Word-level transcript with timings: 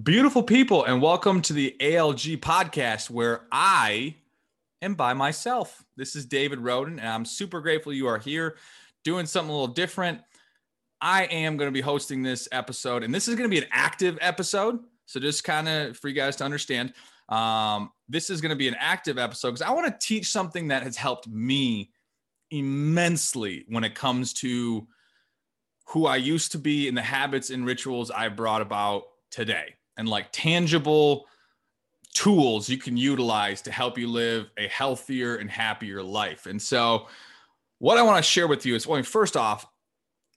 Beautiful 0.00 0.42
people, 0.42 0.84
and 0.84 1.02
welcome 1.02 1.42
to 1.42 1.52
the 1.52 1.76
ALG 1.78 2.38
podcast 2.38 3.10
where 3.10 3.42
I 3.52 4.16
am 4.80 4.94
by 4.94 5.12
myself. 5.12 5.84
This 5.98 6.16
is 6.16 6.24
David 6.24 6.60
Roden, 6.60 6.98
and 6.98 7.06
I'm 7.06 7.26
super 7.26 7.60
grateful 7.60 7.92
you 7.92 8.06
are 8.06 8.16
here 8.16 8.56
doing 9.04 9.26
something 9.26 9.50
a 9.50 9.52
little 9.52 9.74
different. 9.74 10.22
I 11.02 11.24
am 11.24 11.58
going 11.58 11.68
to 11.68 11.72
be 11.72 11.82
hosting 11.82 12.22
this 12.22 12.48
episode, 12.52 13.02
and 13.02 13.14
this 13.14 13.28
is 13.28 13.34
going 13.34 13.50
to 13.50 13.54
be 13.54 13.62
an 13.62 13.68
active 13.70 14.16
episode. 14.22 14.78
So, 15.04 15.20
just 15.20 15.44
kind 15.44 15.68
of 15.68 15.98
for 15.98 16.08
you 16.08 16.14
guys 16.14 16.36
to 16.36 16.44
understand, 16.44 16.94
um, 17.28 17.92
this 18.08 18.30
is 18.30 18.40
going 18.40 18.48
to 18.48 18.56
be 18.56 18.68
an 18.68 18.76
active 18.78 19.18
episode 19.18 19.50
because 19.50 19.60
I 19.60 19.72
want 19.72 19.88
to 19.88 20.06
teach 20.06 20.30
something 20.30 20.68
that 20.68 20.84
has 20.84 20.96
helped 20.96 21.28
me 21.28 21.90
immensely 22.50 23.66
when 23.68 23.84
it 23.84 23.94
comes 23.94 24.32
to 24.34 24.86
who 25.88 26.06
I 26.06 26.16
used 26.16 26.52
to 26.52 26.58
be 26.58 26.88
and 26.88 26.96
the 26.96 27.02
habits 27.02 27.50
and 27.50 27.66
rituals 27.66 28.10
I 28.10 28.30
brought 28.30 28.62
about 28.62 29.02
today 29.30 29.74
and 29.96 30.08
like 30.08 30.28
tangible 30.32 31.26
tools 32.14 32.68
you 32.68 32.78
can 32.78 32.96
utilize 32.96 33.62
to 33.62 33.72
help 33.72 33.96
you 33.98 34.08
live 34.08 34.50
a 34.58 34.68
healthier 34.68 35.36
and 35.36 35.50
happier 35.50 36.02
life. 36.02 36.46
And 36.46 36.60
so, 36.60 37.08
what 37.78 37.98
I 37.98 38.02
want 38.02 38.22
to 38.24 38.30
share 38.30 38.46
with 38.46 38.64
you 38.64 38.74
is, 38.76 38.86
well, 38.86 39.02
first 39.02 39.36
off, 39.36 39.66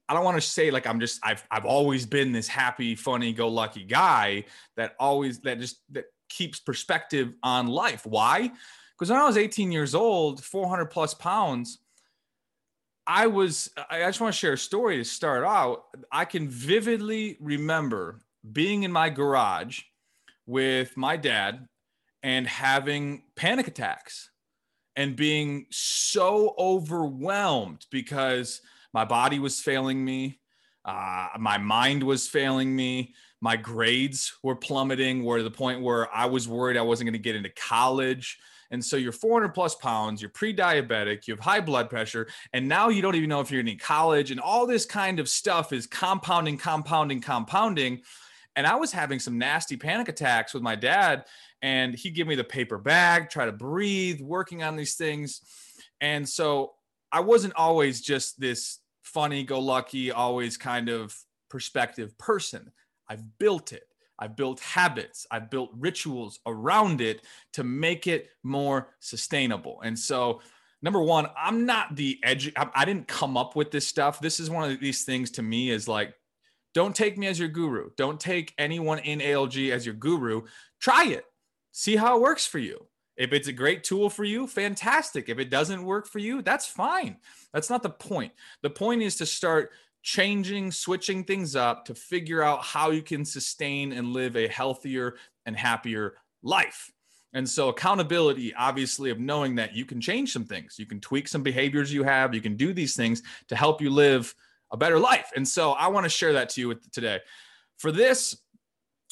I 0.08 0.14
don't 0.14 0.24
want 0.24 0.38
to 0.38 0.42
say 0.42 0.72
like 0.72 0.88
I'm 0.88 1.00
just 1.00 1.20
I've 1.24 1.44
I've 1.50 1.66
always 1.66 2.06
been 2.06 2.32
this 2.32 2.48
happy, 2.48 2.96
funny, 2.96 3.34
go 3.34 3.48
lucky 3.48 3.84
guy 3.84 4.46
that 4.78 4.96
always 5.00 5.40
that 5.40 5.60
just 5.60 5.80
that 5.92 6.06
keeps 6.30 6.60
perspective 6.60 7.36
on 7.44 7.68
life. 7.68 8.06
Why? 8.06 8.52
Because 8.98 9.10
when 9.10 9.20
I 9.20 9.26
was 9.26 9.38
18 9.38 9.72
years 9.72 9.94
old, 9.96 10.44
400 10.44 10.86
plus 10.86 11.14
pounds, 11.14 11.80
I 13.08 13.28
was 13.28 13.72
I 13.90 14.00
just 14.02 14.22
want 14.22 14.34
to 14.34 14.40
share 14.40 14.54
a 14.54 14.58
story 14.58 14.98
to 14.98 15.06
start 15.06 15.44
out. 15.44 15.86
I 16.12 16.26
can 16.26 16.48
vividly 16.50 17.38
remember 17.40 18.20
being 18.52 18.84
in 18.84 18.92
my 18.92 19.10
garage 19.10 19.82
with 20.46 20.96
my 20.98 21.18
dad 21.18 21.68
and 22.24 22.48
having 22.48 23.24
panic 23.36 23.68
attacks 23.68 24.30
and 24.96 25.16
being 25.16 25.66
so 25.72 26.56
overwhelmed 26.58 27.86
because 27.92 28.62
my 28.94 29.06
body 29.06 29.40
was 29.40 29.60
failing 29.60 30.04
me. 30.04 30.40
Uh, 30.86 31.28
my 31.38 31.58
mind 31.58 32.04
was 32.04 32.28
failing 32.28 32.76
me. 32.76 33.14
My 33.42 33.58
grades 33.58 34.34
were 34.42 34.56
plummeting, 34.56 35.24
were 35.24 35.38
to 35.38 35.44
the 35.44 35.52
point 35.52 35.82
where 35.82 36.14
I 36.16 36.26
was 36.26 36.48
worried 36.48 36.78
I 36.78 36.82
wasn't 36.82 37.08
going 37.08 37.14
to 37.14 37.20
get 37.20 37.36
into 37.36 37.50
college. 37.50 38.38
And 38.72 38.84
so 38.84 38.98
you're 38.98 39.12
400 39.12 39.50
plus 39.54 39.76
pounds, 39.76 40.22
you're 40.22 40.32
pre 40.32 40.56
diabetic, 40.56 41.28
you 41.28 41.34
have 41.34 41.44
high 41.44 41.62
blood 41.62 41.90
pressure, 41.90 42.28
and 42.54 42.68
now 42.68 42.90
you 42.90 43.02
don't 43.02 43.16
even 43.16 43.30
know 43.30 43.42
if 43.42 43.52
you're 43.52 43.62
in 43.62 43.78
college. 43.78 44.32
And 44.32 44.40
all 44.40 44.66
this 44.66 44.86
kind 44.86 45.20
of 45.20 45.30
stuff 45.30 45.74
is 45.74 45.86
compounding, 45.86 46.58
compounding, 46.58 47.22
compounding. 47.22 48.02
And 48.56 48.66
I 48.66 48.76
was 48.76 48.92
having 48.92 49.20
some 49.20 49.38
nasty 49.38 49.76
panic 49.76 50.08
attacks 50.08 50.54
with 50.54 50.64
my 50.64 50.76
dad, 50.76 51.26
and 51.62 51.94
he'd 51.96 52.16
give 52.16 52.28
me 52.28 52.36
the 52.36 52.44
paper 52.44 52.78
bag, 52.78 53.30
try 53.30 53.46
to 53.46 53.52
breathe, 53.52 54.22
working 54.22 54.64
on 54.64 54.76
these 54.76 54.96
things. 54.96 55.42
And 56.00 56.28
so 56.28 56.74
I 57.12 57.20
wasn't 57.20 57.56
always 57.56 58.02
just 58.02 58.40
this 58.40 58.80
funny 59.04 59.44
go 59.44 59.60
lucky, 59.60 60.12
always 60.12 60.58
kind 60.58 60.90
of 60.90 61.16
perspective 61.50 62.18
person. 62.18 62.72
I've 63.08 63.38
built 63.38 63.72
it. 63.72 63.84
I've 64.18 64.36
built 64.36 64.60
habits. 64.62 65.28
I've 65.30 65.50
built 65.50 65.72
rituals 65.78 66.40
around 66.46 67.02
it 67.02 67.26
to 67.54 67.64
make 67.64 68.08
it 68.08 68.30
more 68.44 68.90
sustainable. 69.00 69.82
And 69.84 69.98
so, 69.98 70.42
number 70.82 71.02
one, 71.02 71.28
I'm 71.38 71.66
not 71.66 71.96
the 71.96 72.20
edge. 72.24 72.52
I 72.56 72.86
didn't 72.86 73.08
come 73.08 73.38
up 73.38 73.56
with 73.56 73.72
this 73.72 73.88
stuff. 73.88 74.20
This 74.22 74.40
is 74.40 74.50
one 74.50 74.70
of 74.70 74.80
these 74.80 75.04
things 75.04 75.32
to 75.32 75.42
me 75.42 75.70
is 75.70 75.88
like 75.88 76.14
don't 76.76 76.96
take 76.96 77.18
me 77.18 77.26
as 77.26 77.40
your 77.40 77.48
guru. 77.48 77.90
Don't 77.96 78.20
take 78.20 78.54
anyone 78.58 79.00
in 79.00 79.20
ALG 79.20 79.72
as 79.72 79.86
your 79.86 79.96
guru. 79.96 80.42
Try 80.80 81.06
it. 81.06 81.24
See 81.72 81.96
how 81.96 82.18
it 82.18 82.22
works 82.22 82.46
for 82.46 82.60
you. 82.60 82.86
If 83.16 83.32
it's 83.32 83.48
a 83.48 83.54
great 83.54 83.86
tool 83.86 84.10
for 84.10 84.26
you, 84.26 84.46
fantastic. 84.46 85.30
If 85.30 85.40
it 85.40 85.50
doesn't 85.50 85.86
work 85.86 86.06
for 86.06 86.20
you, 86.20 86.42
that's 86.42 86.68
fine. 86.68 87.16
That's 87.54 87.70
not 87.70 87.82
the 87.82 87.90
point. 87.90 88.34
The 88.62 88.70
point 88.70 89.02
is 89.02 89.16
to 89.18 89.26
start 89.26 89.72
changing, 90.04 90.74
switching 90.74 91.24
things 91.24 91.56
up 91.56 91.86
to 91.86 91.96
figure 91.96 92.44
out 92.44 92.62
how 92.62 92.92
you 92.92 93.02
can 93.02 93.24
sustain 93.24 93.94
and 93.94 94.12
live 94.12 94.36
a 94.36 94.50
healthier 94.50 95.16
and 95.46 95.56
happier 95.56 96.16
life. 96.44 96.92
And 97.32 97.50
so, 97.50 97.70
accountability, 97.70 98.54
obviously, 98.54 99.12
of 99.12 99.20
knowing 99.20 99.56
that 99.56 99.76
you 99.76 99.86
can 99.86 100.00
change 100.00 100.32
some 100.32 100.46
things, 100.46 100.76
you 100.78 100.86
can 100.86 101.00
tweak 101.00 101.28
some 101.28 101.44
behaviors 101.44 101.92
you 101.92 102.04
have, 102.04 102.34
you 102.34 102.42
can 102.42 102.56
do 102.56 102.74
these 102.74 102.96
things 102.96 103.24
to 103.48 103.56
help 103.56 103.82
you 103.82 103.90
live 103.90 104.34
a 104.72 104.78
better 104.78 105.00
life. 105.00 105.32
And 105.36 105.48
so 105.48 105.72
I 105.72 105.88
want 105.88 106.06
to 106.06 106.10
share 106.10 106.34
that 106.34 106.50
to 106.50 106.62
you 106.62 106.76
today. 106.92 107.20
For 107.78 107.92
this, 107.92 108.38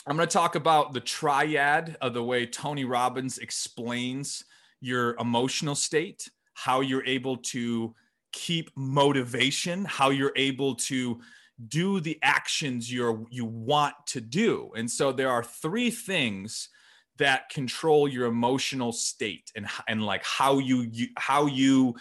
I'm 0.06 0.18
going 0.18 0.28
to 0.28 0.34
talk 0.34 0.56
about 0.56 0.94
the 0.94 1.00
triad 1.00 1.98
of 2.02 2.14
the 2.14 2.24
way 2.24 2.46
Tony 2.46 2.86
Robbins 2.86 3.38
explains 3.38 4.44
your 4.82 5.16
emotional 5.20 5.76
state, 5.76 6.30
how 6.54 6.82
you're 6.82 7.06
able 7.06 7.38
to 7.38 7.96
keep 8.34 8.70
motivation, 8.76 9.86
how 9.86 10.10
you're 10.10 10.34
able 10.36 10.76
to 10.76 11.22
do 11.68 12.00
the 12.00 12.20
actions 12.22 12.92
you're 12.92 13.26
you 13.30 13.46
want 13.46 13.94
to 14.08 14.20
do. 14.20 14.72
And 14.76 14.90
so 14.90 15.12
there 15.12 15.30
are 15.30 15.44
three 15.44 15.90
things 15.90 16.70
that 17.18 17.50
control 17.50 18.08
your 18.08 18.26
emotional 18.26 18.92
state 18.92 19.52
and 19.56 19.68
and 19.88 20.04
like 20.04 20.26
how 20.26 20.58
you, 20.58 20.90
you 20.92 21.08
how 21.16 21.46
you 21.46 21.96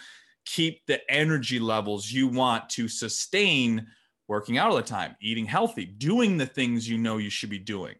keep 0.45 0.85
the 0.87 0.99
energy 1.11 1.59
levels 1.59 2.11
you 2.11 2.27
want 2.27 2.69
to 2.69 2.87
sustain 2.87 3.87
working 4.27 4.57
out 4.57 4.69
all 4.69 4.75
the 4.75 4.81
time, 4.81 5.15
eating 5.21 5.45
healthy, 5.45 5.85
doing 5.85 6.37
the 6.37 6.45
things 6.45 6.87
you 6.87 6.97
know 6.97 7.17
you 7.17 7.29
should 7.29 7.49
be 7.49 7.59
doing. 7.59 7.95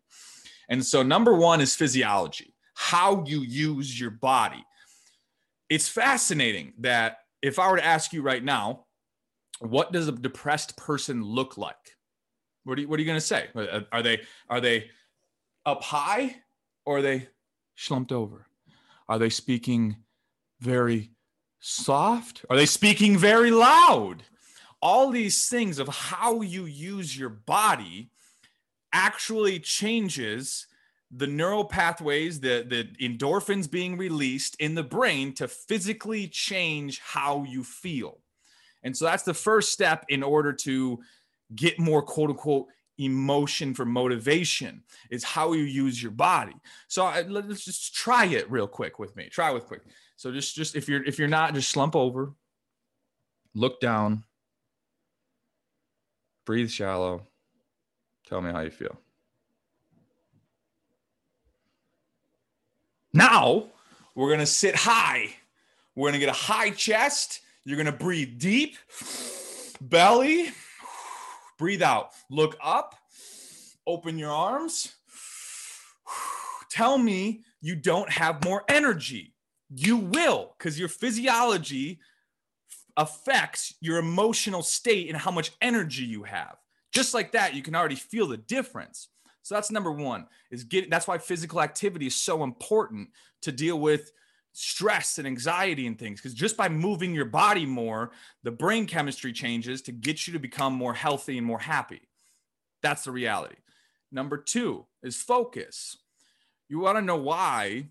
And 0.70 0.84
so, 0.86 1.04
number 1.04 1.34
one 1.34 1.62
is 1.62 1.76
physiology, 1.76 2.54
how 2.74 3.24
you 3.26 3.42
use 3.42 4.00
your 4.00 4.12
body. 4.12 4.64
It's 5.70 5.90
fascinating 5.90 6.74
that 6.80 7.18
if 7.42 7.60
I 7.60 7.70
were 7.70 7.78
to 7.78 7.86
ask 7.86 8.14
you 8.14 8.22
right 8.22 8.44
now, 8.44 8.86
what 9.60 9.92
does 9.92 10.08
a 10.08 10.12
depressed 10.12 10.78
person 10.78 11.24
look 11.24 11.58
like? 11.58 11.76
What 12.64 12.78
are 12.78 12.82
you, 12.82 12.88
you 12.90 13.06
going 13.06 13.18
to 13.18 13.22
say? 13.22 13.48
Are 13.92 14.02
they 14.02 14.22
are 14.50 14.62
they 14.62 14.90
up 15.66 15.84
high 15.84 16.36
or 16.86 16.98
are 16.98 17.02
they 17.02 17.28
slumped 17.76 18.12
over? 18.12 18.48
Are 19.10 19.20
they 19.20 19.30
speaking 19.30 19.98
very 20.60 21.12
soft? 21.64 22.46
Are 22.50 22.58
they 22.58 22.66
speaking 22.66 23.18
very 23.18 23.50
loud? 23.50 24.24
All 24.82 25.10
these 25.10 25.48
things 25.48 25.80
of 25.80 25.88
how 25.88 26.42
you 26.42 26.66
use 26.66 27.18
your 27.18 27.30
body 27.30 28.10
actually 28.92 29.60
changes 29.60 30.68
the 31.10 31.28
neural 31.28 31.64
pathways, 31.64 32.40
the, 32.40 32.66
the 32.68 33.08
endorphins 33.08 33.70
being 33.70 33.98
released 33.98 34.56
in 34.60 34.76
the 34.76 34.84
brain 34.84 35.34
to 35.36 35.48
physically 35.48 36.28
change 36.28 37.00
how 37.00 37.44
you 37.44 37.64
feel. 37.64 38.20
And 38.84 38.96
so 38.96 39.06
that's 39.06 39.24
the 39.24 39.34
first 39.34 39.72
step 39.72 40.06
in 40.10 40.22
order 40.22 40.52
to 40.52 41.00
get 41.56 41.80
more 41.80 42.02
quote 42.02 42.32
unquote 42.32 42.68
emotion 42.98 43.74
for 43.74 43.86
motivation 43.86 44.84
is 45.10 45.24
how 45.24 45.54
you 45.54 45.64
use 45.64 46.02
your 46.02 46.12
body. 46.12 46.54
So 46.88 47.06
I, 47.06 47.22
let's 47.22 47.66
just 47.66 47.96
try 47.96 48.26
it 48.26 48.52
real 48.52 48.68
quick 48.68 49.00
with 49.00 49.16
me. 49.16 49.30
Try 49.30 49.52
with 49.52 49.66
quick. 49.66 49.82
So 50.16 50.32
just 50.32 50.56
just 50.56 50.76
if 50.76 50.88
you're 50.88 51.04
if 51.04 51.20
you're 51.20 51.28
not, 51.28 51.54
just 51.54 51.70
slump 51.70 51.96
over, 51.96 52.34
look 53.54 53.80
down, 53.80 54.24
breathe 56.46 56.70
shallow. 56.70 57.28
Tell 58.28 58.42
me 58.42 58.52
how 58.52 58.62
you 58.62 58.72
feel. 58.72 58.98
Now 63.14 63.66
we're 64.16 64.32
gonna 64.32 64.46
sit 64.46 64.76
high. 64.76 65.30
We're 65.96 66.10
gonna 66.10 66.20
get 66.20 66.30
a 66.30 66.34
high 66.34 66.72
chest. 66.72 67.42
You're 67.66 67.78
gonna 67.78 67.92
breathe 67.92 68.40
deep, 68.40 68.78
belly, 69.82 70.52
breathe 71.58 71.82
out, 71.82 72.12
look 72.30 72.58
up, 72.62 72.96
open 73.86 74.18
your 74.18 74.32
arms. 74.32 74.96
Tell 76.70 76.98
me 76.98 77.44
you 77.62 77.76
don't 77.76 78.10
have 78.10 78.44
more 78.44 78.64
energy. 78.68 79.33
You 79.76 79.98
will, 79.98 80.54
because 80.58 80.80
your 80.80 80.90
physiology 80.90 82.00
affects 82.96 83.74
your 83.82 83.98
emotional 83.98 84.62
state 84.62 85.10
and 85.10 85.18
how 85.18 85.32
much 85.32 85.52
energy 85.62 86.04
you 86.04 86.24
have. 86.24 86.58
Just 86.92 87.14
like 87.14 87.32
that, 87.32 87.56
you 87.56 87.64
can 87.64 87.76
already 87.76 87.96
feel 87.96 88.28
the 88.28 88.38
difference. 88.38 89.10
So 89.42 89.56
that's 89.56 89.72
number 89.72 89.92
one. 89.92 90.28
Is 90.52 90.64
getting 90.64 90.90
that's 90.90 91.08
why 91.08 91.18
physical 91.18 91.62
activity 91.62 92.08
is 92.08 92.16
so 92.16 92.44
important 92.44 93.10
to 93.42 93.52
deal 93.52 93.80
with 93.80 94.12
stress 94.54 95.18
and 95.18 95.28
anxiety 95.28 95.88
and 95.88 95.98
things 95.98 96.22
because 96.22 96.34
just 96.34 96.56
by 96.56 96.70
moving 96.70 97.14
your 97.14 97.26
body 97.26 97.66
more 97.66 98.12
the 98.44 98.52
brain 98.52 98.86
chemistry 98.86 99.34
changes 99.34 99.82
to 99.82 99.92
get 99.92 100.28
you 100.28 100.34
to 100.34 100.40
become 100.40 100.74
more 100.74 100.94
healthy 100.94 101.40
and 101.40 101.48
more 101.48 101.58
happy 101.58 102.02
that's 102.84 103.04
the 103.06 103.12
reality 103.12 103.56
number 104.12 104.38
two 104.38 104.86
is 105.02 105.16
focus 105.16 105.98
you 106.70 106.78
want 106.78 106.96
to 106.96 107.02
know 107.02 107.18
why 107.18 107.88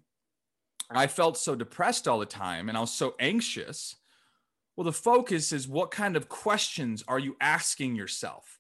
I 0.97 1.07
felt 1.07 1.37
so 1.39 1.55
depressed 1.55 2.07
all 2.09 2.19
the 2.19 2.27
time 2.27 2.69
and 2.69 2.77
I 2.77 2.81
was 2.81 2.93
so 2.93 3.15
anxious. 3.19 3.97
Well, 4.77 4.85
the 4.85 4.93
focus 4.93 5.53
is 5.53 5.69
what 5.69 5.91
kind 5.91 6.17
of 6.17 6.29
questions 6.29 7.05
are 7.07 7.19
you 7.19 7.37
asking 7.41 7.95
yourself? 7.97 8.59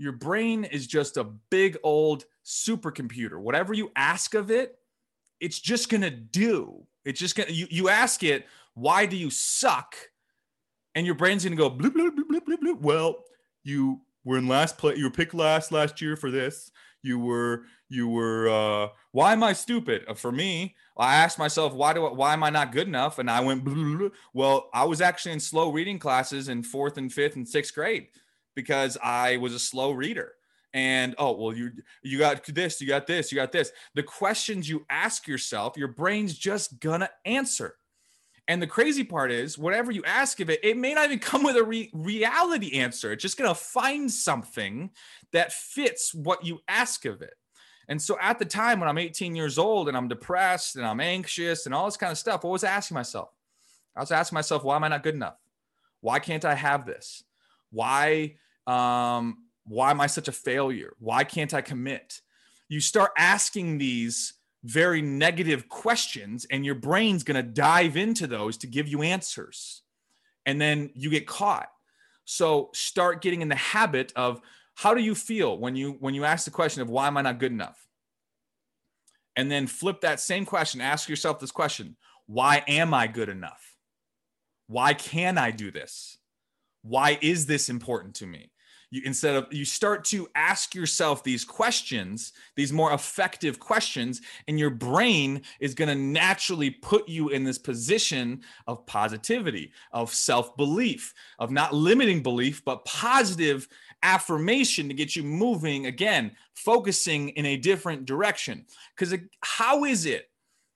your 0.00 0.12
brain 0.12 0.64
is 0.64 0.86
just 0.86 1.18
a 1.18 1.24
big 1.24 1.76
old 1.82 2.24
supercomputer. 2.42 3.38
Whatever 3.38 3.74
you 3.74 3.92
ask 3.94 4.34
of 4.34 4.50
it, 4.50 4.78
it's 5.40 5.60
just 5.60 5.90
going 5.90 6.00
to 6.00 6.10
do. 6.10 6.86
It's 7.04 7.20
just 7.20 7.36
going 7.36 7.48
to, 7.48 7.54
you, 7.54 7.66
you 7.70 7.90
ask 7.90 8.22
it, 8.22 8.46
why 8.72 9.04
do 9.04 9.14
you 9.14 9.28
suck? 9.28 9.94
And 10.94 11.04
your 11.04 11.14
brain's 11.14 11.44
going 11.44 11.54
to 11.54 11.62
go, 11.62 11.70
bloop, 11.70 11.90
bloop, 11.90 12.16
bloop, 12.16 12.30
bloop, 12.30 12.46
bloop, 12.48 12.62
bloop. 12.64 12.80
Well, 12.80 13.24
you 13.62 14.00
were 14.24 14.38
in 14.38 14.48
last 14.48 14.78
place. 14.78 14.96
You 14.96 15.04
were 15.04 15.10
picked 15.10 15.34
last 15.34 15.70
last 15.70 16.00
year 16.00 16.16
for 16.16 16.30
this. 16.30 16.70
You 17.02 17.18
were, 17.18 17.64
you 17.88 18.08
were, 18.08 18.48
uh, 18.48 18.88
why 19.12 19.32
am 19.32 19.42
I 19.42 19.52
stupid? 19.52 20.04
Uh, 20.06 20.14
for 20.14 20.30
me, 20.30 20.76
I 20.96 21.14
asked 21.16 21.38
myself, 21.38 21.72
why 21.72 21.92
do 21.92 22.06
I, 22.06 22.12
why 22.12 22.32
am 22.32 22.42
I 22.42 22.50
not 22.50 22.72
good 22.72 22.86
enough? 22.86 23.18
And 23.18 23.30
I 23.30 23.40
went, 23.40 23.66
well, 24.34 24.68
I 24.74 24.84
was 24.84 25.00
actually 25.00 25.32
in 25.32 25.40
slow 25.40 25.70
reading 25.72 25.98
classes 25.98 26.48
in 26.48 26.62
fourth 26.62 26.98
and 26.98 27.12
fifth 27.12 27.36
and 27.36 27.48
sixth 27.48 27.74
grade 27.74 28.08
because 28.54 28.98
I 29.02 29.38
was 29.38 29.54
a 29.54 29.58
slow 29.58 29.92
reader. 29.92 30.32
And 30.72 31.16
oh 31.18 31.32
well, 31.32 31.52
you 31.52 31.72
you 32.02 32.18
got 32.18 32.44
this, 32.44 32.80
you 32.80 32.86
got 32.86 33.06
this, 33.06 33.32
you 33.32 33.36
got 33.36 33.50
this. 33.50 33.72
The 33.94 34.04
questions 34.04 34.68
you 34.68 34.86
ask 34.88 35.26
yourself, 35.26 35.76
your 35.76 35.88
brain's 35.88 36.38
just 36.38 36.78
gonna 36.78 37.10
answer. 37.24 37.74
And 38.50 38.60
the 38.60 38.66
crazy 38.66 39.04
part 39.04 39.30
is, 39.30 39.56
whatever 39.56 39.92
you 39.92 40.02
ask 40.04 40.40
of 40.40 40.50
it, 40.50 40.58
it 40.64 40.76
may 40.76 40.92
not 40.92 41.04
even 41.04 41.18
come 41.30 41.44
with 41.44 41.56
a 41.56 41.62
re- 41.62 41.88
reality 41.94 42.80
answer. 42.80 43.12
It's 43.12 43.22
just 43.22 43.38
going 43.38 43.48
to 43.48 43.54
find 43.54 44.10
something 44.10 44.90
that 45.32 45.52
fits 45.52 46.12
what 46.12 46.44
you 46.44 46.58
ask 46.66 47.04
of 47.04 47.22
it. 47.22 47.34
And 47.86 48.02
so 48.02 48.18
at 48.20 48.40
the 48.40 48.44
time 48.44 48.80
when 48.80 48.88
I'm 48.88 48.98
18 48.98 49.36
years 49.36 49.56
old 49.56 49.86
and 49.86 49.96
I'm 49.96 50.08
depressed 50.08 50.74
and 50.74 50.84
I'm 50.84 50.98
anxious 50.98 51.66
and 51.66 51.72
all 51.72 51.84
this 51.84 51.96
kind 51.96 52.10
of 52.10 52.18
stuff, 52.18 52.42
what 52.42 52.50
was 52.50 52.64
I 52.64 52.70
asking 52.70 52.96
myself? 52.96 53.28
I 53.94 54.00
was 54.00 54.10
asking 54.10 54.34
myself, 54.34 54.64
why 54.64 54.74
am 54.74 54.82
I 54.82 54.88
not 54.88 55.04
good 55.04 55.14
enough? 55.14 55.36
Why 56.00 56.18
can't 56.18 56.44
I 56.44 56.56
have 56.56 56.86
this? 56.86 57.22
Why 57.70 58.34
um, 58.66 59.44
why 59.64 59.92
am 59.92 60.00
I 60.00 60.08
such 60.08 60.26
a 60.26 60.32
failure? 60.32 60.94
Why 60.98 61.22
can't 61.22 61.54
I 61.54 61.60
commit? 61.60 62.20
You 62.68 62.80
start 62.80 63.12
asking 63.16 63.78
these 63.78 64.32
very 64.62 65.00
negative 65.00 65.68
questions, 65.68 66.46
and 66.50 66.64
your 66.64 66.74
brain's 66.74 67.22
going 67.22 67.42
to 67.42 67.50
dive 67.50 67.96
into 67.96 68.26
those 68.26 68.56
to 68.58 68.66
give 68.66 68.88
you 68.88 69.02
answers. 69.02 69.82
And 70.46 70.60
then 70.60 70.90
you 70.94 71.10
get 71.10 71.26
caught. 71.26 71.68
So 72.24 72.70
start 72.74 73.22
getting 73.22 73.42
in 73.42 73.48
the 73.48 73.54
habit 73.56 74.12
of 74.16 74.40
how 74.74 74.94
do 74.94 75.02
you 75.02 75.14
feel 75.14 75.58
when 75.58 75.76
you 75.76 75.96
when 76.00 76.14
you 76.14 76.24
ask 76.24 76.44
the 76.44 76.50
question 76.50 76.80
of 76.82 76.88
why 76.88 77.06
am 77.06 77.16
I 77.16 77.22
not 77.22 77.38
good 77.38 77.52
enough? 77.52 77.86
And 79.36 79.50
then 79.50 79.66
flip 79.66 80.00
that 80.02 80.20
same 80.20 80.44
question, 80.44 80.80
ask 80.80 81.08
yourself 81.08 81.38
this 81.38 81.50
question, 81.50 81.96
why 82.26 82.62
am 82.66 82.94
I 82.94 83.06
good 83.06 83.28
enough? 83.28 83.76
Why 84.66 84.94
can 84.94 85.38
I 85.38 85.50
do 85.50 85.70
this? 85.70 86.18
Why 86.82 87.18
is 87.20 87.46
this 87.46 87.68
important 87.68 88.14
to 88.16 88.26
me? 88.26 88.52
You 88.90 89.02
instead 89.04 89.36
of 89.36 89.52
you 89.52 89.64
start 89.64 90.04
to 90.06 90.28
ask 90.34 90.74
yourself 90.74 91.22
these 91.22 91.44
questions, 91.44 92.32
these 92.56 92.72
more 92.72 92.92
effective 92.92 93.60
questions, 93.60 94.20
and 94.48 94.58
your 94.58 94.70
brain 94.70 95.42
is 95.60 95.74
going 95.74 95.88
to 95.88 95.94
naturally 95.94 96.70
put 96.70 97.08
you 97.08 97.28
in 97.28 97.44
this 97.44 97.58
position 97.58 98.42
of 98.66 98.84
positivity, 98.86 99.72
of 99.92 100.12
self-belief, 100.12 101.14
of 101.38 101.50
not 101.50 101.72
limiting 101.72 102.22
belief, 102.22 102.64
but 102.64 102.84
positive 102.84 103.68
affirmation 104.02 104.88
to 104.88 104.94
get 104.94 105.14
you 105.14 105.22
moving 105.22 105.86
again, 105.86 106.32
focusing 106.54 107.28
in 107.30 107.46
a 107.46 107.56
different 107.56 108.06
direction. 108.06 108.64
Because 108.96 109.14
how 109.42 109.84
is 109.84 110.06
it 110.06 110.30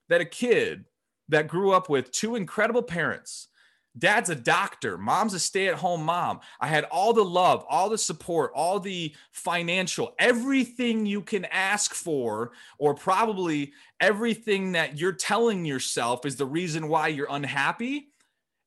that 0.09 0.21
a 0.21 0.27
kid 0.27 0.85
that 1.31 1.49
grew 1.49 1.73
up 1.73 1.89
with 1.89 2.13
two 2.13 2.37
incredible 2.37 2.83
parents 2.83 3.49
Dad's 3.97 4.31
a 4.31 4.35
doctor. 4.35 4.99
Mom's 4.99 5.35
a 5.35 5.39
stay 5.39 5.69
at 5.69 5.77
home 5.77 6.05
mom. 6.05 6.41
I 6.61 6.67
had 6.67 6.85
all 6.85 7.13
the 7.13 7.25
love, 7.25 7.65
all 7.69 7.89
the 7.89 7.99
support, 7.99 8.51
all 8.55 8.81
the 8.81 9.15
financial, 9.31 10.15
everything 10.19 11.07
you 11.07 11.23
can 11.23 11.45
ask 11.47 11.95
for, 11.95 12.53
or 12.79 12.95
probably 12.95 13.73
everything 14.01 14.73
that 14.73 14.99
you're 14.99 15.13
telling 15.13 15.65
yourself 15.65 16.27
is 16.27 16.37
the 16.37 16.47
reason 16.47 16.89
why 16.89 17.09
you're 17.09 17.29
unhappy. 17.31 18.09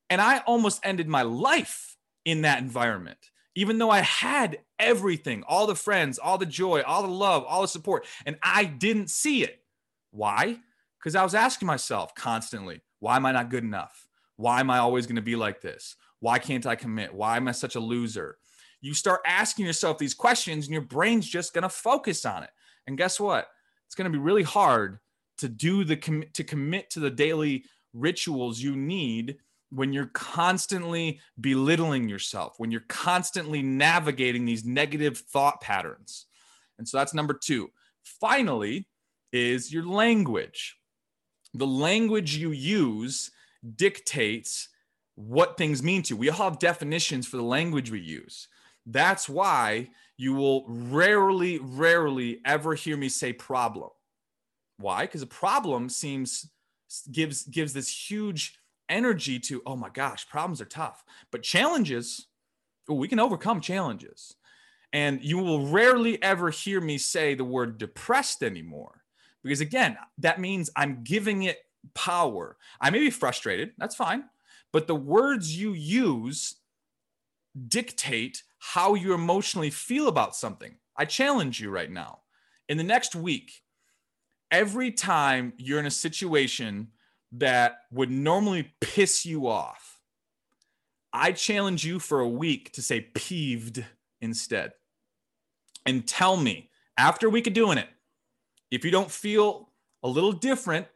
And 0.09 0.21
I 0.21 0.39
almost 0.39 0.79
ended 0.83 1.09
my 1.09 1.23
life 1.23 1.97
in 2.23 2.43
that 2.43 2.61
environment, 2.61 3.17
even 3.55 3.77
though 3.77 3.89
I 3.89 3.99
had 3.99 4.59
everything 4.79 5.43
all 5.45 5.67
the 5.67 5.75
friends, 5.75 6.17
all 6.19 6.37
the 6.37 6.45
joy, 6.45 6.83
all 6.83 7.01
the 7.01 7.09
love, 7.09 7.43
all 7.43 7.63
the 7.63 7.67
support, 7.67 8.05
and 8.25 8.37
I 8.41 8.63
didn't 8.63 9.09
see 9.09 9.43
it. 9.43 9.61
Why? 10.11 10.59
Because 10.97 11.15
I 11.15 11.23
was 11.23 11.35
asking 11.35 11.65
myself 11.65 12.15
constantly, 12.15 12.81
why 12.99 13.17
am 13.17 13.25
I 13.25 13.33
not 13.33 13.49
good 13.49 13.63
enough? 13.63 14.06
Why 14.37 14.59
am 14.59 14.69
I 14.69 14.77
always 14.77 15.05
going 15.05 15.17
to 15.17 15.21
be 15.21 15.35
like 15.35 15.61
this? 15.61 15.95
Why 16.19 16.39
can't 16.39 16.65
I 16.65 16.75
commit? 16.75 17.13
Why 17.13 17.37
am 17.37 17.47
I 17.47 17.51
such 17.51 17.75
a 17.75 17.79
loser? 17.79 18.37
You 18.81 18.93
start 18.93 19.21
asking 19.25 19.65
yourself 19.65 19.97
these 19.97 20.13
questions 20.13 20.65
and 20.65 20.73
your 20.73 20.83
brain's 20.83 21.27
just 21.27 21.53
going 21.53 21.63
to 21.63 21.69
focus 21.69 22.25
on 22.25 22.43
it. 22.43 22.51
And 22.85 22.97
guess 22.97 23.19
what? 23.19 23.47
It's 23.85 23.95
going 23.95 24.11
to 24.11 24.17
be 24.17 24.23
really 24.23 24.43
hard 24.43 24.99
to 25.39 25.49
do 25.49 25.83
the 25.83 25.95
to 26.33 26.43
commit 26.43 26.89
to 26.91 26.99
the 26.99 27.09
daily 27.09 27.65
rituals 27.93 28.59
you 28.59 28.75
need 28.75 29.37
when 29.69 29.91
you're 29.91 30.11
constantly 30.13 31.19
belittling 31.39 32.07
yourself, 32.07 32.53
when 32.57 32.71
you're 32.71 32.85
constantly 32.87 33.61
navigating 33.61 34.45
these 34.45 34.63
negative 34.63 35.17
thought 35.17 35.59
patterns. 35.61 36.27
And 36.77 36.87
so 36.87 36.97
that's 36.97 37.13
number 37.13 37.33
2. 37.33 37.69
Finally, 38.03 38.87
is 39.33 39.73
your 39.73 39.85
language. 39.85 40.77
The 41.53 41.67
language 41.67 42.37
you 42.37 42.51
use 42.51 43.31
dictates 43.75 44.69
what 45.15 45.57
things 45.57 45.81
mean 45.81 46.03
to. 46.03 46.15
We 46.15 46.29
all 46.29 46.49
have 46.49 46.59
definitions 46.59 47.27
for 47.27 47.37
the 47.37 47.43
language 47.43 47.91
we 47.91 47.99
use. 47.99 48.47
That's 48.85 49.27
why 49.27 49.89
you 50.15 50.33
will 50.33 50.65
rarely, 50.67 51.59
rarely 51.61 52.39
ever 52.45 52.75
hear 52.75 52.97
me 52.97 53.09
say 53.09 53.33
problem. 53.33 53.89
Why? 54.77 55.01
Because 55.01 55.21
a 55.21 55.27
problem 55.27 55.89
seems 55.89 56.49
gives 57.11 57.43
gives 57.43 57.73
this 57.73 58.09
huge 58.09 58.59
energy 58.89 59.39
to 59.39 59.61
oh 59.65 59.75
my 59.75 59.89
gosh, 59.89 60.27
problems 60.29 60.61
are 60.61 60.65
tough. 60.65 61.03
But 61.31 61.43
challenges, 61.43 62.27
oh, 62.87 62.93
we 62.93 63.07
can 63.07 63.19
overcome 63.19 63.59
challenges. 63.59 64.35
And 64.93 65.21
you 65.21 65.39
will 65.39 65.67
rarely 65.67 66.21
ever 66.23 66.49
hear 66.49 66.79
me 66.79 66.97
say 66.97 67.35
the 67.35 67.43
word 67.43 67.77
depressed 67.77 68.41
anymore. 68.41 69.03
Because 69.43 69.61
again, 69.61 69.97
that 70.19 70.39
means 70.39 70.69
I'm 70.75 71.03
giving 71.03 71.43
it 71.43 71.57
power. 71.93 72.57
I 72.79 72.89
may 72.89 72.99
be 72.99 73.09
frustrated, 73.09 73.71
that's 73.77 73.95
fine, 73.95 74.25
but 74.71 74.87
the 74.87 74.95
words 74.95 75.57
you 75.59 75.73
use 75.73 76.55
dictate 77.67 78.43
how 78.59 78.93
you 78.93 79.13
emotionally 79.13 79.69
feel 79.69 80.07
about 80.07 80.35
something. 80.35 80.75
I 80.95 81.05
challenge 81.05 81.59
you 81.59 81.69
right 81.69 81.91
now. 81.91 82.19
In 82.69 82.77
the 82.77 82.83
next 82.83 83.15
week, 83.15 83.61
every 84.51 84.91
time 84.91 85.53
you're 85.57 85.79
in 85.79 85.85
a 85.85 85.91
situation 85.91 86.89
that 87.33 87.79
would 87.91 88.11
normally 88.11 88.73
piss 88.81 89.25
you 89.25 89.47
off, 89.47 89.99
I 91.13 91.31
challenge 91.31 91.85
you 91.85 91.99
for 91.99 92.19
a 92.19 92.27
week 92.27 92.73
to 92.73 92.81
say 92.81 93.01
peeved 93.01 93.83
instead. 94.21 94.73
And 95.85 96.05
tell 96.05 96.35
me 96.37 96.69
after 96.97 97.27
a 97.27 97.29
week 97.29 97.47
of 97.47 97.53
doing 97.53 97.77
it, 97.77 97.87
if 98.69 98.83
you 98.83 98.91
don't 98.91 99.09
feel 99.09 99.69
a 100.03 100.07
little 100.07 100.33
different 100.33 100.87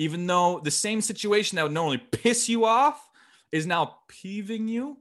even 0.00 0.26
though 0.26 0.58
the 0.64 0.70
same 0.70 1.02
situation 1.02 1.56
that 1.56 1.62
would 1.62 1.72
normally 1.72 1.98
piss 1.98 2.48
you 2.48 2.64
off 2.64 3.06
is 3.52 3.66
now 3.66 3.98
peeving 4.08 4.66
you. 4.66 4.96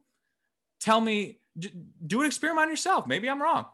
Tell 0.81 0.99
me, 0.99 1.39
do 1.57 2.19
an 2.19 2.27
experiment 2.27 2.65
on 2.65 2.69
yourself. 2.69 3.07
Maybe 3.07 3.29
I'm 3.29 3.41
wrong. 3.41 3.65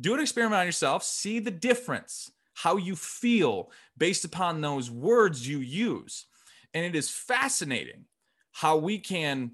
Do 0.00 0.14
an 0.14 0.20
experiment 0.20 0.58
on 0.58 0.66
yourself. 0.66 1.04
See 1.04 1.38
the 1.38 1.52
difference, 1.52 2.32
how 2.54 2.78
you 2.78 2.96
feel 2.96 3.70
based 3.96 4.24
upon 4.24 4.60
those 4.60 4.90
words 4.90 5.46
you 5.46 5.58
use. 5.58 6.26
And 6.74 6.84
it 6.84 6.96
is 6.96 7.08
fascinating 7.10 8.06
how 8.50 8.76
we 8.76 8.98
can 8.98 9.52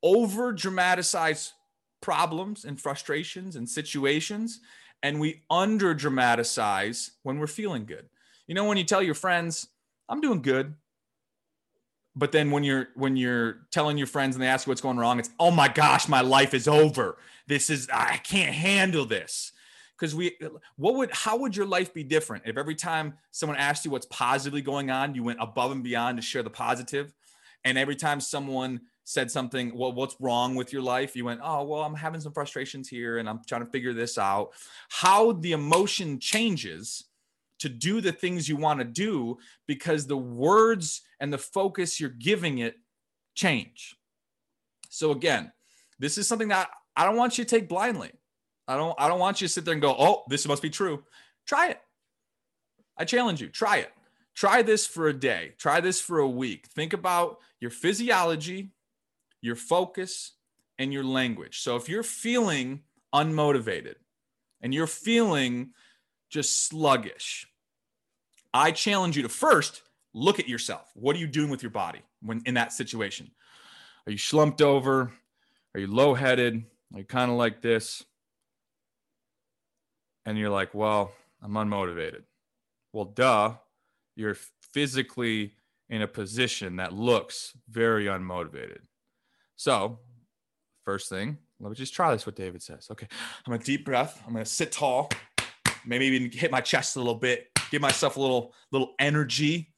over 0.00 0.52
dramatize 0.52 1.54
problems 2.00 2.64
and 2.64 2.80
frustrations 2.80 3.56
and 3.56 3.68
situations, 3.68 4.60
and 5.02 5.18
we 5.18 5.42
under 5.50 5.92
dramatize 5.92 7.10
when 7.24 7.40
we're 7.40 7.48
feeling 7.48 7.84
good. 7.84 8.08
You 8.46 8.54
know, 8.54 8.64
when 8.64 8.78
you 8.78 8.84
tell 8.84 9.02
your 9.02 9.16
friends, 9.16 9.66
I'm 10.08 10.20
doing 10.20 10.42
good. 10.42 10.74
But 12.16 12.32
then 12.32 12.50
when 12.50 12.64
you're 12.64 12.88
when 12.94 13.16
you're 13.16 13.60
telling 13.70 13.96
your 13.96 14.06
friends 14.06 14.34
and 14.34 14.42
they 14.42 14.48
ask 14.48 14.66
you 14.66 14.70
what's 14.70 14.80
going 14.80 14.96
wrong, 14.96 15.18
it's 15.18 15.30
oh 15.38 15.50
my 15.50 15.68
gosh, 15.68 16.08
my 16.08 16.20
life 16.20 16.52
is 16.52 16.66
over. 16.66 17.16
This 17.46 17.70
is 17.70 17.88
I 17.92 18.16
can't 18.18 18.54
handle 18.54 19.04
this. 19.04 19.52
Because 19.96 20.14
we 20.14 20.36
what 20.76 20.94
would 20.94 21.12
how 21.12 21.36
would 21.38 21.56
your 21.56 21.66
life 21.66 21.94
be 21.94 22.02
different 22.02 22.44
if 22.46 22.56
every 22.56 22.74
time 22.74 23.14
someone 23.30 23.58
asked 23.58 23.84
you 23.84 23.90
what's 23.90 24.06
positively 24.06 24.62
going 24.62 24.90
on, 24.90 25.14
you 25.14 25.22
went 25.22 25.38
above 25.40 25.70
and 25.70 25.84
beyond 25.84 26.18
to 26.18 26.22
share 26.22 26.42
the 26.42 26.50
positive? 26.50 27.12
And 27.64 27.76
every 27.76 27.96
time 27.96 28.20
someone 28.20 28.80
said 29.04 29.30
something, 29.30 29.76
well, 29.76 29.92
what's 29.92 30.16
wrong 30.20 30.54
with 30.54 30.72
your 30.72 30.82
life? 30.82 31.16
You 31.16 31.24
went, 31.24 31.40
oh, 31.42 31.64
well, 31.64 31.82
I'm 31.82 31.94
having 31.94 32.20
some 32.20 32.32
frustrations 32.32 32.88
here 32.88 33.18
and 33.18 33.28
I'm 33.28 33.40
trying 33.46 33.64
to 33.64 33.70
figure 33.70 33.94
this 33.94 34.18
out. 34.18 34.50
How 34.90 35.32
the 35.32 35.52
emotion 35.52 36.20
changes 36.20 37.04
to 37.58 37.68
do 37.68 38.00
the 38.00 38.12
things 38.12 38.48
you 38.48 38.56
want 38.56 38.80
to 38.80 38.84
do 38.84 39.38
because 39.66 40.06
the 40.06 40.16
words 40.16 41.02
and 41.20 41.32
the 41.32 41.38
focus 41.38 42.00
you're 42.00 42.10
giving 42.10 42.58
it 42.58 42.76
change. 43.34 43.96
So, 44.90 45.10
again, 45.10 45.52
this 45.98 46.18
is 46.18 46.28
something 46.28 46.48
that 46.48 46.70
I 46.96 47.04
don't 47.04 47.16
want 47.16 47.38
you 47.38 47.44
to 47.44 47.50
take 47.50 47.68
blindly. 47.68 48.10
I 48.66 48.76
don't 48.76 48.94
I 48.98 49.08
don't 49.08 49.18
want 49.18 49.40
you 49.40 49.48
to 49.48 49.52
sit 49.52 49.64
there 49.64 49.72
and 49.72 49.82
go, 49.82 49.94
"Oh, 49.98 50.24
this 50.28 50.46
must 50.46 50.62
be 50.62 50.70
true." 50.70 51.04
Try 51.46 51.68
it. 51.70 51.80
I 52.96 53.04
challenge 53.04 53.40
you. 53.40 53.48
Try 53.48 53.78
it. 53.78 53.92
Try 54.34 54.62
this 54.62 54.86
for 54.86 55.08
a 55.08 55.12
day. 55.12 55.54
Try 55.58 55.80
this 55.80 56.00
for 56.00 56.18
a 56.18 56.28
week. 56.28 56.66
Think 56.68 56.92
about 56.92 57.38
your 57.60 57.70
physiology, 57.70 58.72
your 59.40 59.56
focus, 59.56 60.32
and 60.78 60.92
your 60.92 61.04
language. 61.04 61.60
So 61.60 61.76
if 61.76 61.88
you're 61.88 62.02
feeling 62.02 62.82
unmotivated 63.14 63.96
and 64.60 64.74
you're 64.74 64.86
feeling 64.86 65.70
just 66.28 66.66
sluggish, 66.66 67.46
I 68.52 68.70
challenge 68.70 69.16
you 69.16 69.22
to 69.22 69.28
first 69.28 69.82
look 70.14 70.38
at 70.38 70.48
yourself. 70.48 70.90
What 70.94 71.16
are 71.16 71.18
you 71.18 71.26
doing 71.26 71.50
with 71.50 71.62
your 71.62 71.70
body 71.70 72.02
when 72.22 72.42
in 72.46 72.54
that 72.54 72.72
situation? 72.72 73.30
Are 74.06 74.12
you 74.12 74.18
slumped 74.18 74.62
over? 74.62 75.12
Are 75.74 75.80
you 75.80 75.86
low 75.86 76.14
headed? 76.14 76.64
Are 76.94 77.00
you 77.00 77.04
kind 77.04 77.30
of 77.30 77.36
like 77.36 77.60
this? 77.60 78.04
And 80.24 80.38
you're 80.38 80.50
like, 80.50 80.74
well, 80.74 81.12
I'm 81.42 81.52
unmotivated. 81.52 82.22
Well, 82.92 83.04
duh, 83.04 83.54
you're 84.16 84.36
physically 84.72 85.54
in 85.88 86.02
a 86.02 86.08
position 86.08 86.76
that 86.76 86.92
looks 86.92 87.56
very 87.68 88.06
unmotivated. 88.06 88.80
So, 89.56 89.98
first 90.84 91.08
thing, 91.08 91.38
let 91.60 91.70
me 91.70 91.76
just 91.76 91.94
try 91.94 92.12
this. 92.12 92.26
What 92.26 92.36
David 92.36 92.62
says. 92.62 92.88
Okay, 92.90 93.06
I'm 93.46 93.52
gonna 93.52 93.62
deep 93.62 93.84
breath. 93.84 94.22
I'm 94.26 94.32
gonna 94.32 94.44
sit 94.44 94.72
tall, 94.72 95.10
maybe 95.86 96.06
even 96.06 96.30
hit 96.30 96.50
my 96.50 96.60
chest 96.60 96.96
a 96.96 97.00
little 97.00 97.14
bit, 97.14 97.48
give 97.70 97.82
myself 97.82 98.16
a 98.16 98.20
little 98.20 98.54
little 98.70 98.94
energy, 98.98 99.72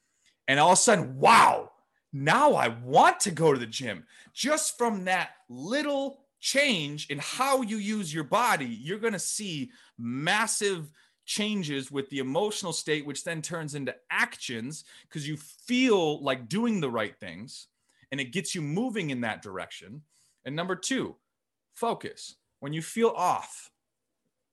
and 0.48 0.58
all 0.58 0.72
of 0.72 0.78
a 0.78 0.80
sudden, 0.80 1.18
wow! 1.18 1.70
Now 2.12 2.54
I 2.54 2.68
want 2.68 3.20
to 3.20 3.30
go 3.30 3.52
to 3.52 3.58
the 3.58 3.66
gym 3.66 4.04
just 4.32 4.76
from 4.76 5.04
that 5.04 5.30
little 5.48 6.24
change 6.40 7.08
in 7.08 7.18
how 7.18 7.62
you 7.62 7.76
use 7.76 8.12
your 8.12 8.24
body. 8.24 8.66
You're 8.66 8.98
gonna 8.98 9.18
see 9.18 9.70
massive 9.98 10.90
changes 11.26 11.92
with 11.92 12.08
the 12.10 12.18
emotional 12.18 12.72
state, 12.72 13.06
which 13.06 13.22
then 13.22 13.42
turns 13.42 13.74
into 13.74 13.94
actions 14.10 14.84
because 15.08 15.28
you 15.28 15.36
feel 15.36 16.22
like 16.22 16.48
doing 16.48 16.80
the 16.80 16.90
right 16.90 17.16
things 17.20 17.68
and 18.10 18.20
it 18.20 18.32
gets 18.32 18.54
you 18.54 18.62
moving 18.62 19.10
in 19.10 19.20
that 19.20 19.42
direction. 19.42 20.02
And 20.44 20.56
number 20.56 20.74
two, 20.74 21.16
focus. 21.74 22.36
When 22.58 22.72
you 22.72 22.82
feel 22.82 23.10
off, 23.16 23.70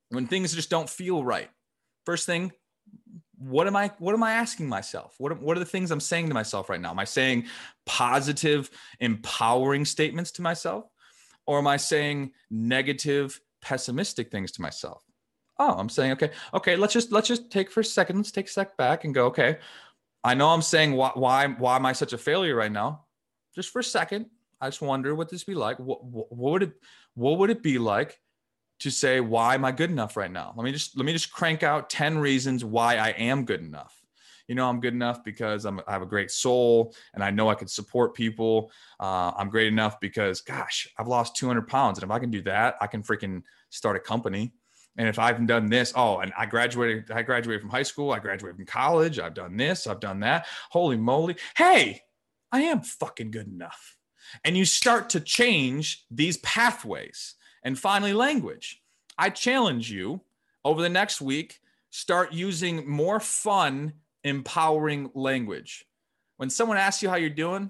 when 0.10 0.28
things 0.28 0.54
just 0.54 0.70
don't 0.70 0.90
feel 0.90 1.24
right, 1.24 1.50
first 2.06 2.26
thing, 2.26 2.52
what 3.38 3.68
am 3.68 3.76
I 3.76 3.92
what 4.00 4.14
am 4.14 4.24
I 4.24 4.34
asking 4.34 4.68
myself? 4.68 5.16
What, 5.18 5.40
what 5.42 5.58
are 5.58 5.60
the 5.60 5.66
things 5.66 5.92
I'm 5.92 6.00
saying 6.00 6.28
to 6.30 6.34
myself 6.34 6.70
right 6.70 6.82
now? 6.82 6.92
Am 6.92 7.00
I 7.00 7.04
saying 7.04 7.46
positive, 7.86 8.70
empowering 9.00 9.86
statements 9.86 10.32
to 10.32 10.42
myself? 10.42 10.86
Or 11.46 11.60
am 11.60 11.68
I 11.68 11.78
saying 11.78 12.32
negative, 12.50 13.40
pessimistic 13.62 14.32
things 14.32 14.52
to 14.54 14.62
myself? 14.62 15.04
oh 15.60 15.76
i'm 15.78 15.90
saying 15.90 16.12
okay 16.12 16.32
okay 16.54 16.76
let's 16.76 16.94
just 16.94 17.12
let's 17.12 17.28
just 17.28 17.50
take 17.50 17.72
for 17.72 17.82
a 17.82 17.86
second 17.86 18.18
let's 18.18 18.32
take 18.32 18.48
a 18.48 18.52
sec 18.52 18.78
back 18.78 19.04
and 19.04 19.14
go 19.14 19.26
okay 19.28 19.58
i 20.24 20.34
know 20.34 20.50
i'm 20.50 20.62
saying 20.62 20.94
why 20.94 21.12
why 21.14 21.48
why 21.48 21.76
am 21.76 21.86
i 21.86 21.94
such 21.94 22.14
a 22.14 22.18
failure 22.18 22.56
right 22.56 22.72
now 22.72 23.06
just 23.56 23.70
for 23.70 23.80
a 23.80 23.84
second 23.84 24.28
i 24.62 24.68
just 24.68 24.82
wonder 24.82 25.16
what 25.16 25.30
this 25.30 25.44
be 25.44 25.56
like 25.56 25.80
what, 25.80 26.04
what, 26.04 26.32
what 26.32 26.52
would 26.52 26.64
it 26.64 26.74
what 27.16 27.38
would 27.38 27.50
it 27.50 27.64
be 27.64 27.78
like 27.78 28.20
to 28.80 28.90
say 28.90 29.20
why 29.20 29.56
am 29.56 29.66
i 29.66 29.72
good 29.72 29.92
enough 29.92 30.18
right 30.18 30.32
now 30.32 30.54
let 30.56 30.64
me 30.64 30.72
just 30.72 30.98
let 30.98 31.06
me 31.06 31.14
just 31.14 31.32
crank 31.32 31.64
out 31.64 31.90
10 31.90 32.18
reasons 32.18 32.64
why 32.64 32.98
i 32.98 33.10
am 33.10 33.46
good 33.46 33.62
enough 33.62 34.04
you 34.48 34.56
know 34.56 34.68
i'm 34.68 34.80
good 34.80 34.94
enough 34.94 35.24
because 35.24 35.66
I'm, 35.66 35.82
i 35.88 35.92
have 35.92 36.02
a 36.02 36.08
great 36.08 36.32
soul 36.32 36.94
and 37.14 37.24
i 37.24 37.30
know 37.32 37.50
i 37.50 37.56
can 37.56 37.68
support 37.68 38.14
people 38.14 38.72
uh, 39.00 39.32
i'm 39.38 39.50
great 39.50 39.68
enough 39.68 40.00
because 40.00 40.42
gosh 40.42 40.88
i've 40.98 41.08
lost 41.08 41.36
200 41.36 41.68
pounds 41.68 41.98
and 41.98 42.04
if 42.04 42.14
i 42.14 42.20
can 42.20 42.32
do 42.32 42.42
that 42.44 42.76
i 42.82 42.88
can 42.88 43.04
freaking 43.04 43.44
start 43.70 43.96
a 43.96 44.00
company 44.00 44.54
and 44.98 45.08
if 45.08 45.20
I've 45.20 45.46
done 45.46 45.70
this, 45.70 45.94
oh, 45.96 46.20
and 46.20 46.34
I 46.38 46.48
graduated, 46.48 47.12
I 47.12 47.22
graduated 47.22 47.62
from 47.62 47.70
high 47.70 47.84
school, 47.84 48.12
I 48.12 48.20
graduated 48.20 48.56
from 48.56 48.66
college, 48.66 49.20
I've 49.20 49.36
done 49.36 49.56
this, 49.56 49.86
I've 49.86 50.00
done 50.00 50.22
that. 50.22 50.48
Holy 50.72 50.98
moly. 50.98 51.36
Hey, 51.56 52.02
I 52.52 52.62
am 52.62 52.82
fucking 52.82 53.32
good 53.32 53.48
enough. 53.48 53.96
And 54.44 54.58
you 54.58 54.66
start 54.66 55.10
to 55.12 55.20
change 55.20 56.06
these 56.10 56.38
pathways. 56.38 57.36
And 57.68 57.78
finally, 57.78 58.14
language. 58.14 58.82
I 59.18 59.30
challenge 59.30 59.92
you 59.92 60.22
over 60.64 60.82
the 60.82 60.88
next 60.88 61.20
week, 61.20 61.60
start 61.90 62.32
using 62.32 62.90
more 62.90 63.20
fun, 63.20 63.92
empowering 64.24 65.12
language. 65.14 65.86
When 66.38 66.50
someone 66.50 66.78
asks 66.78 67.04
you 67.04 67.10
how 67.10 67.18
you're 67.18 67.30
doing, 67.30 67.70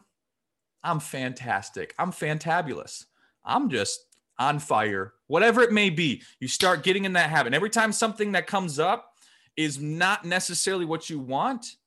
I'm 0.83 0.99
fantastic. 0.99 1.95
I'm 1.97 2.11
fantabulous. 2.11 3.05
I'm 3.43 3.71
just 3.71 4.05
on 4.37 4.59
fire, 4.59 5.15
whatever 5.25 5.63
it 5.63 5.71
may 5.71 5.89
be, 5.89 6.21
you 6.39 6.47
start 6.47 6.83
getting 6.83 7.05
in 7.05 7.13
that 7.13 7.31
habit. 7.31 7.47
And 7.47 7.55
every 7.55 7.71
time 7.71 7.91
something 7.91 8.33
that 8.33 8.45
comes 8.45 8.77
up 8.77 9.15
is 9.55 9.79
not 9.79 10.25
necessarily 10.25 10.85
what 10.85 11.09
you 11.09 11.17
want, 11.17 11.77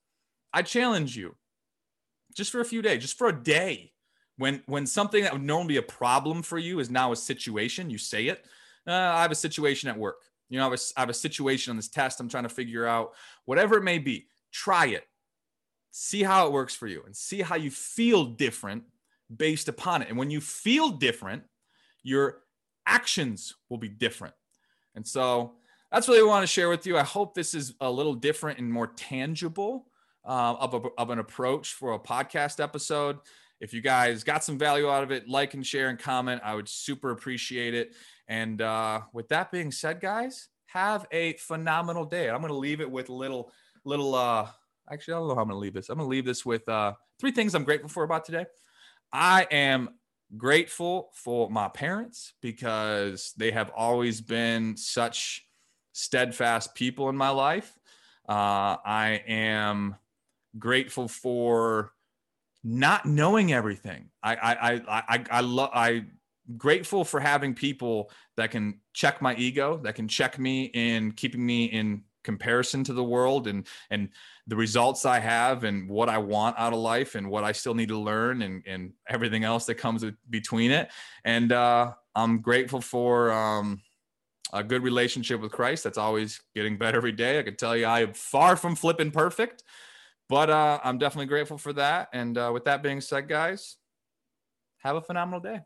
I 0.53 0.63
challenge 0.63 1.17
you 1.17 1.37
just 2.35 2.51
for 2.51 2.61
a 2.61 2.65
few 2.65 2.83
days, 2.83 3.03
just 3.03 3.17
for 3.17 3.29
a 3.29 3.41
day. 3.41 3.93
When, 4.41 4.63
when 4.65 4.87
something 4.87 5.23
that 5.23 5.35
would 5.35 5.43
normally 5.43 5.75
be 5.75 5.77
a 5.77 5.83
problem 5.83 6.43
for 6.43 6.57
you 6.57 6.81
is 6.81 6.89
now 6.89 7.13
a 7.13 7.17
situation, 7.17 7.91
you 7.91 7.99
say 7.99 8.29
it. 8.29 8.43
Uh, 8.87 8.93
I 8.93 9.21
have 9.21 9.31
a 9.31 9.35
situation 9.35 9.91
at 9.91 9.99
work. 9.99 10.23
You 10.49 10.57
know, 10.57 10.67
I 10.67 10.71
have, 10.71 10.81
a, 10.81 10.83
I 10.97 11.01
have 11.01 11.11
a 11.11 11.15
situation 11.15 11.73
on 11.73 11.77
this 11.77 11.89
test 11.89 12.21
I'm 12.21 12.29
trying 12.31 12.45
to 12.45 12.49
figure 12.49 12.87
out. 12.87 13.13
Whatever 13.45 13.77
it 13.77 13.83
may 13.83 13.99
be, 13.99 14.29
try 14.51 14.87
it. 14.87 15.07
See 15.91 16.23
how 16.23 16.47
it 16.47 16.55
works 16.55 16.75
for 16.75 16.87
you 16.87 17.03
and 17.05 17.15
see 17.15 17.43
how 17.43 17.57
you 17.57 17.71
feel 17.71 18.25
different 18.25 18.85
based 19.35 19.69
upon 19.69 20.01
it. 20.01 20.09
And 20.09 20.17
when 20.17 20.31
you 20.31 20.41
feel 20.41 20.89
different, 20.89 21.43
your 22.03 22.39
actions 22.87 23.57
will 23.69 23.77
be 23.77 23.91
different. 23.91 24.33
And 24.95 25.07
so 25.07 25.53
that's 25.93 26.09
really 26.09 26.23
what 26.23 26.31
I 26.31 26.35
want 26.37 26.45
to 26.45 26.53
share 26.53 26.71
with 26.71 26.87
you. 26.87 26.97
I 26.97 27.03
hope 27.03 27.35
this 27.35 27.53
is 27.53 27.75
a 27.79 27.91
little 27.91 28.15
different 28.15 28.59
and 28.59 28.73
more 28.73 28.87
tangible 28.87 29.89
uh, 30.25 30.55
of, 30.59 30.73
a, 30.73 30.81
of 30.97 31.11
an 31.11 31.19
approach 31.19 31.75
for 31.75 31.93
a 31.93 31.99
podcast 31.99 32.59
episode. 32.59 33.19
If 33.61 33.75
you 33.75 33.83
guys 33.83 34.25
got 34.25 34.43
some 34.43 34.59
value 34.59 34.91
out 34.91 35.03
of 35.03 35.11
it, 35.11 35.29
like 35.29 35.55
and 35.55 35.67
share 35.67 35.91
and 35.91 35.99
comment. 35.99 36.41
I 36.45 36.55
would 36.55 36.69
super 36.69 37.11
appreciate 37.11 37.75
it. 37.75 37.95
And 38.27 38.63
uh, 38.63 39.03
with 39.13 39.29
that 39.29 39.53
being 39.53 39.71
said, 39.71 40.01
guys, 40.01 40.49
have 40.67 41.07
a 41.13 41.35
phenomenal 41.35 42.05
day. 42.05 42.31
I'm 42.31 42.41
going 42.41 42.53
to 42.53 42.59
leave 42.59 42.81
it 42.81 42.91
with 42.91 43.09
little, 43.09 43.53
little, 43.85 44.15
uh, 44.15 44.49
actually, 44.91 45.15
I 45.15 45.19
don't 45.19 45.29
know 45.29 45.35
how 45.35 45.43
I'm 45.43 45.49
going 45.49 45.57
to 45.57 45.61
leave 45.61 45.75
this. 45.75 45.89
I'm 45.91 45.99
going 45.99 46.07
to 46.07 46.11
leave 46.11 46.25
this 46.25 46.47
with 46.47 46.67
uh, 46.69 46.95
three 47.19 47.33
things 47.33 47.55
I'm 47.55 47.65
grateful 47.65 47.91
for 47.91 48.05
about 48.05 48.25
today. 48.25 48.47
I 49.13 49.47
am 49.51 49.91
grateful 50.37 51.11
for 51.15 51.51
my 51.51 51.69
parents 51.69 52.35
because 52.41 53.35
they 53.37 53.51
have 53.51 53.71
always 53.77 54.21
been 54.21 54.77
such 54.77 55.45
steadfast 55.93 56.75
people 56.75 57.09
in 57.09 57.17
my 57.17 57.31
life. 57.31 57.77
Uh, 58.29 58.77
I 58.85 59.23
am 59.27 59.97
grateful 60.59 61.09
for 61.09 61.93
not 62.63 63.07
knowing 63.07 63.53
everything. 63.53 64.11
I 64.23 64.35
I 64.37 64.53
I 64.53 64.83
I, 64.89 65.25
I 65.31 65.41
love 65.41 65.71
I 65.73 66.05
grateful 66.57 67.05
for 67.05 67.21
having 67.21 67.55
people 67.55 68.11
that 68.37 68.51
can 68.51 68.81
check 68.93 69.23
my 69.23 69.35
ego, 69.37 69.79
that 69.79 69.95
can 69.95 70.09
check 70.09 70.39
me 70.39 70.65
in 70.65 71.13
keeping 71.13 71.45
me 71.45 71.67
in 71.67 72.03
comparison 72.23 72.85
to 72.85 72.93
the 72.93 73.05
world 73.05 73.47
and 73.47 73.67
and 73.91 74.11
the 74.47 74.57
results 74.57 75.07
I 75.07 75.19
have 75.21 75.65
and 75.65 75.89
what 75.89 76.09
I 76.09 76.19
want 76.19 76.59
out 76.59 76.73
of 76.73 76.79
life 76.79 77.15
and 77.15 77.31
what 77.31 77.45
I 77.45 77.53
still 77.53 77.75
need 77.75 77.89
to 77.89 77.99
learn 77.99 78.43
and 78.43 78.63
and 78.67 78.93
everything 79.09 79.45
else 79.45 79.67
that 79.67 79.77
comes 79.77 80.05
between 80.29 80.71
it. 80.71 80.91
And 81.25 81.53
uh, 81.53 81.93
I'm 82.15 82.41
grateful 82.41 82.81
for 82.81 83.33
um, 83.33 83.81
a 84.53 84.63
good 84.63 84.83
relationship 84.83 85.41
with 85.41 85.53
Christ. 85.53 85.85
That's 85.85 85.99
always 85.99 86.41
getting 86.55 86.77
better 86.77 86.99
every 86.99 87.13
day. 87.13 87.39
I 87.39 87.43
can 87.43 87.57
tell 87.57 87.77
you 87.77 87.87
I 87.87 88.01
am 88.01 88.13
far 88.13 88.57
from 88.57 88.75
flipping 88.75 89.11
perfect, 89.11 89.63
but 90.31 90.49
uh, 90.49 90.79
I'm 90.85 90.97
definitely 90.97 91.27
grateful 91.27 91.59
for 91.59 91.73
that. 91.73 92.09
And 92.13 92.39
uh, 92.39 92.51
with 92.55 92.65
that 92.65 92.85
being 92.85 93.01
said, 93.01 93.29
guys, 93.29 93.77
have 94.79 94.95
a 94.95 95.03
phenomenal 95.03 95.41
day. 95.41 95.61